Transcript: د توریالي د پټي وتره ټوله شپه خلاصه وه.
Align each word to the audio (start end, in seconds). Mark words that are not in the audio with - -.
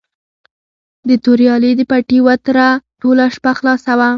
د 1.07 1.09
توریالي 1.25 1.71
د 1.75 1.81
پټي 1.91 2.19
وتره 2.27 2.67
ټوله 3.01 3.25
شپه 3.35 3.51
خلاصه 3.59 3.93
وه. 3.99 4.09